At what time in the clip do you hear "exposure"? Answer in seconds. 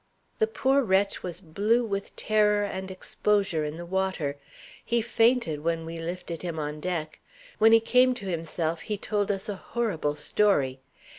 2.89-3.63